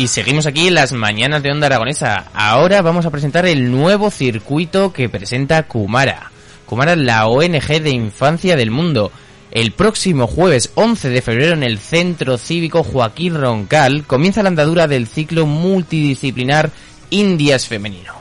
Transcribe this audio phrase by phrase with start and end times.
[0.00, 2.30] Y seguimos aquí en las mañanas de Onda Aragonesa.
[2.32, 6.32] Ahora vamos a presentar el nuevo circuito que presenta Kumara.
[6.64, 9.12] Kumara es la ONG de infancia del mundo.
[9.50, 14.88] El próximo jueves 11 de febrero en el Centro Cívico Joaquín Roncal comienza la andadura
[14.88, 16.70] del ciclo multidisciplinar
[17.10, 18.14] Indias Femenino.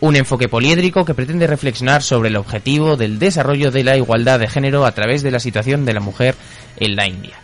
[0.00, 4.48] Un enfoque poliédrico que pretende reflexionar sobre el objetivo del desarrollo de la igualdad de
[4.48, 6.34] género a través de la situación de la mujer
[6.76, 7.38] en la India.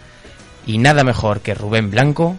[0.66, 2.36] Y nada mejor que Rubén Blanco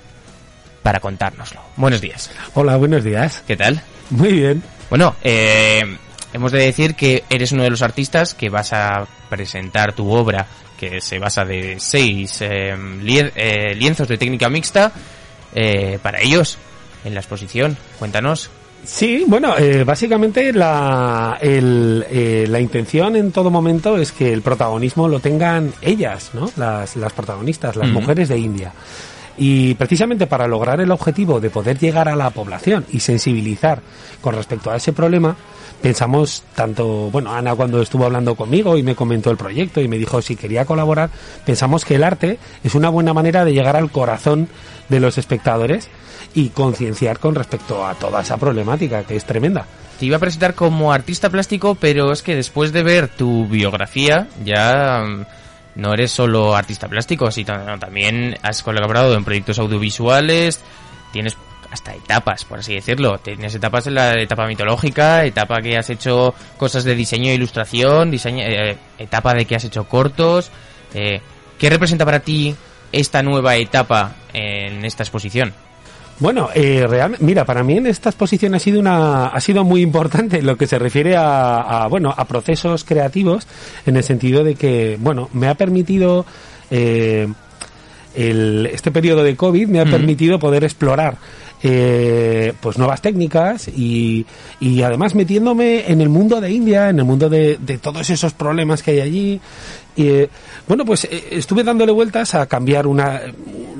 [0.87, 1.59] para contárnoslo.
[1.75, 2.31] Buenos días.
[2.53, 3.43] Hola, buenos días.
[3.45, 3.81] ¿Qué tal?
[4.09, 4.63] Muy bien.
[4.89, 5.83] Bueno, eh,
[6.31, 10.47] hemos de decir que eres uno de los artistas que vas a presentar tu obra,
[10.79, 12.73] que se basa de seis eh,
[13.35, 14.93] eh, lienzos de técnica mixta,
[15.53, 16.57] eh, para ellos
[17.03, 17.75] en la exposición.
[17.99, 18.49] Cuéntanos.
[18.85, 24.41] Sí, bueno, eh, básicamente la, el, eh, la intención en todo momento es que el
[24.41, 26.49] protagonismo lo tengan ellas, ¿no?
[26.55, 28.71] Las, las protagonistas, las mujeres de India.
[29.37, 33.81] Y precisamente para lograr el objetivo de poder llegar a la población y sensibilizar
[34.21, 35.35] con respecto a ese problema,
[35.81, 39.97] pensamos tanto, bueno, Ana cuando estuvo hablando conmigo y me comentó el proyecto y me
[39.97, 41.11] dijo si quería colaborar,
[41.45, 44.47] pensamos que el arte es una buena manera de llegar al corazón
[44.89, 45.89] de los espectadores
[46.33, 49.65] y concienciar con respecto a toda esa problemática que es tremenda.
[49.99, 54.27] Te iba a presentar como artista plástico, pero es que después de ver tu biografía,
[54.43, 55.25] ya mm,
[55.77, 60.59] no eres solo artista plástico, sino también has colaborado en proyectos audiovisuales,
[61.13, 61.37] tienes
[61.71, 63.19] hasta etapas, por así decirlo.
[63.19, 68.09] Tienes etapas en la etapa mitológica, etapa que has hecho cosas de diseño e ilustración,
[68.09, 70.49] diseño, eh, etapa de que has hecho cortos.
[70.93, 71.21] Eh,
[71.59, 72.55] ¿Qué representa para ti
[72.91, 75.53] esta nueva etapa en esta exposición?
[76.19, 79.81] Bueno, eh, realmente, mira, para mí en esta exposición ha sido una, ha sido muy
[79.81, 83.47] importante en lo que se refiere a, a, bueno, a procesos creativos,
[83.85, 86.25] en el sentido de que, bueno, me ha permitido,
[86.71, 87.27] eh,
[88.15, 91.17] el, este periodo de COVID me ha permitido poder explorar
[91.63, 94.25] eh, pues nuevas técnicas y,
[94.59, 98.33] y además metiéndome en el mundo de India, en el mundo de, de todos esos
[98.33, 99.41] problemas que hay allí.
[99.95, 100.29] Y, eh,
[100.67, 103.19] bueno, pues eh, estuve dándole vueltas a cambiar una,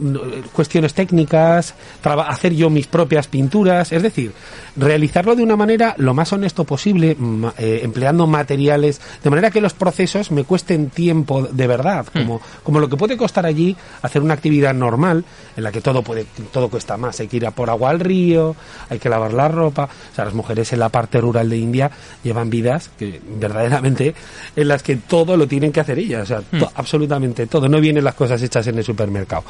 [0.02, 0.20] un-
[0.52, 4.32] cuestiones técnicas, hacer yo mis propias pinturas, es decir,
[4.76, 9.62] realizarlo de una manera lo más honesto posible, ma- eh, empleando materiales, de manera que
[9.62, 14.24] los procesos me cuesten tiempo de verdad, como, como lo que puede costar allí hacer
[14.24, 15.24] una actividad normal,
[15.56, 18.00] en la que todo puede, todo cuesta más, hay que ir a por agua al
[18.00, 18.56] río,
[18.90, 21.92] hay que lavar la ropa, o sea, las mujeres en la parte rural de India
[22.24, 24.14] llevan vidas que verdaderamente
[24.56, 27.80] en las que todo lo tienen que hacer ellas, o sea, to- absolutamente todo, no
[27.80, 29.44] vienen las cosas hechas en el supermercado.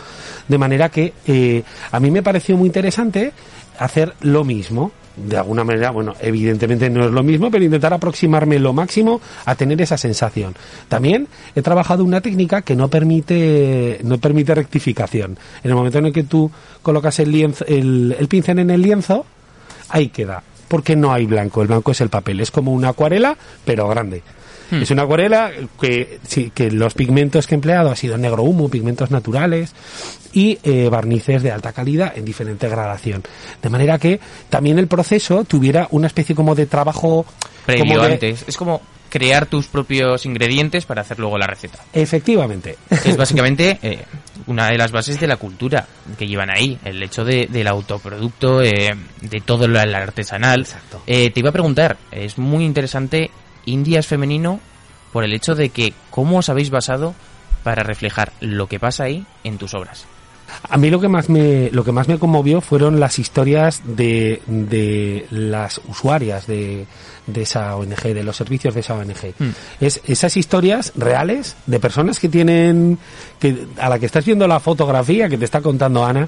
[0.47, 3.31] De manera que eh, a mí me pareció muy interesante
[3.79, 4.91] hacer lo mismo.
[5.17, 9.55] De alguna manera, bueno, evidentemente no es lo mismo, pero intentar aproximarme lo máximo a
[9.55, 10.53] tener esa sensación.
[10.87, 15.37] También he trabajado una técnica que no permite, no permite rectificación.
[15.63, 16.51] En el momento en el que tú
[16.83, 19.25] colocas el lienzo, el, el pincel en el lienzo,
[19.89, 20.43] ahí queda.
[20.67, 24.21] Porque no hay blanco, el blanco es el papel, es como una acuarela, pero grande.
[24.71, 28.69] Es una acuarela que, sí, que los pigmentos que he empleado ha sido negro humo,
[28.69, 29.73] pigmentos naturales
[30.33, 33.23] y eh, barnices de alta calidad en diferente gradación.
[33.61, 34.19] De manera que
[34.49, 37.25] también el proceso tuviera una especie como de trabajo
[37.65, 38.45] Previo como de- antes.
[38.47, 41.79] Es como crear tus propios ingredientes para hacer luego la receta.
[41.93, 42.75] Efectivamente.
[42.89, 44.03] Es básicamente eh,
[44.47, 45.87] una de las bases de la cultura
[46.17, 50.59] que llevan ahí, el hecho de, del autoproducto, eh, de todo lo el artesanal.
[50.59, 51.01] Exacto.
[51.07, 53.31] Eh, te iba a preguntar, es muy interesante,
[53.67, 54.59] India es femenino
[55.13, 57.13] por el hecho de que cómo os habéis basado
[57.63, 60.05] para reflejar lo que pasa ahí en tus obras.
[60.69, 64.41] A mí lo que más me, lo que más me conmovió fueron las historias de,
[64.47, 66.87] de las usuarias de,
[67.25, 69.33] de esa ONG, de los servicios de esa ONG.
[69.37, 69.49] Hmm.
[69.81, 72.97] Es esas historias reales de personas que tienen,
[73.39, 76.27] que, a la que estás viendo la fotografía que te está contando Ana,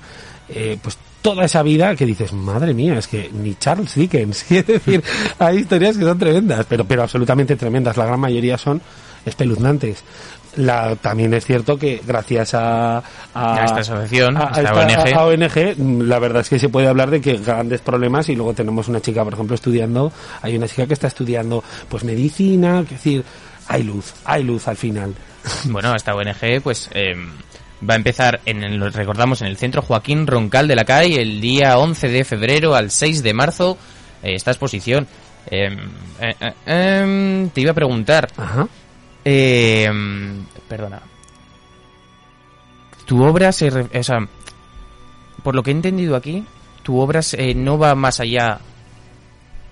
[0.50, 4.74] eh, pues toda esa vida que dices, madre mía, es que ni Charles Dickens, quiero
[4.74, 5.04] decir,
[5.38, 8.82] hay historias que son tremendas, pero, pero absolutamente tremendas, la gran mayoría son
[9.26, 10.04] espeluznantes.
[10.56, 15.78] La, también es cierto que gracias a, a, A esta asociación, a- a esta ONG.
[15.78, 18.88] ONG, la verdad es que se puede hablar de que grandes problemas y luego tenemos
[18.88, 20.12] una chica, por ejemplo, estudiando,
[20.42, 23.24] hay una chica que está estudiando pues medicina, es decir,
[23.68, 25.14] hay luz, hay luz al final.
[25.66, 27.16] Bueno, esta ONG pues eh,
[27.88, 31.40] va a empezar, en el, recordamos, en el Centro Joaquín Roncal de la CAI el
[31.42, 33.78] día 11 de febrero al 6 de marzo
[34.24, 35.08] eh, esta exposición.
[35.50, 35.70] Eh,
[36.20, 38.68] eh, eh, em, te iba a preguntar, Ajá.
[39.26, 39.90] eh,
[40.68, 41.02] perdona,
[43.06, 43.70] tu obra se...
[43.70, 44.20] re- o sea,
[45.44, 46.44] por lo que he entendido aquí,
[46.84, 48.60] tu obra se- no va más allá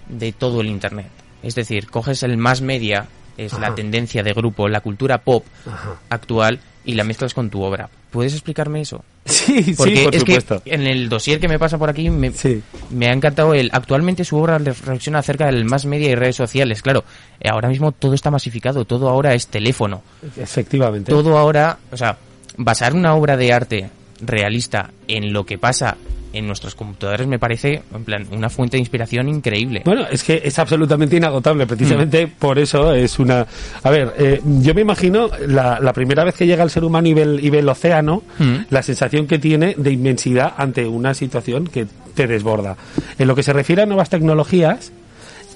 [0.07, 1.10] de todo el Internet.
[1.44, 3.07] Es decir, coges el más media,
[3.38, 5.98] es la tendencia de grupo, la cultura pop Ajá.
[6.10, 7.88] actual, y la mezclas con tu obra.
[8.10, 9.04] ¿Puedes explicarme eso?
[9.25, 10.63] Sí, Porque sí, por es supuesto.
[10.63, 12.63] que en el dossier que me pasa por aquí me, Sí.
[12.89, 13.69] me ha encantado el...
[13.74, 16.81] Actualmente su obra reflexiona acerca del más media y redes sociales.
[16.81, 17.04] Claro,
[17.42, 20.01] eh, ahora mismo todo está masificado, todo ahora es teléfono.
[20.38, 21.12] Efectivamente.
[21.12, 22.18] Todo ahora, o sea,
[22.57, 23.89] basar una obra de arte
[24.22, 25.98] realista en lo que pasa
[26.33, 29.81] en nuestros computadores me parece, en plan, una fuente de inspiración increíble.
[29.85, 32.31] Bueno, es que es absolutamente inagotable, precisamente Mm.
[32.39, 33.45] por eso es una...
[33.83, 37.07] A ver, eh, yo me imagino la, la primera vez que llega el ser humano
[37.07, 38.56] y ve el, y ve el océano, Mm.
[38.69, 42.75] la sensación que tiene de inmensidad ante una situación que te desborda.
[43.19, 44.91] En lo que se refiere a nuevas tecnologías,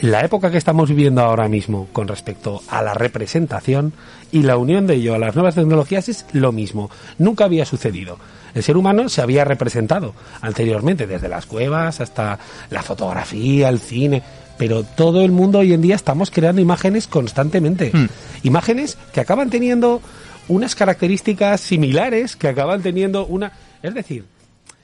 [0.01, 3.93] la época que estamos viviendo ahora mismo con respecto a la representación
[4.31, 6.89] y la unión de ello a las nuevas tecnologías es lo mismo.
[7.19, 8.17] Nunca había sucedido.
[8.53, 12.39] El ser humano se había representado anteriormente, desde las cuevas hasta
[12.69, 14.23] la fotografía, el cine,
[14.57, 17.91] pero todo el mundo hoy en día estamos creando imágenes constantemente.
[17.93, 18.07] Hmm.
[18.43, 20.01] Imágenes que acaban teniendo
[20.47, 23.53] unas características similares, que acaban teniendo una...
[23.83, 24.25] Es decir,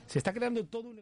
[0.05, 1.01] se está creando todo un...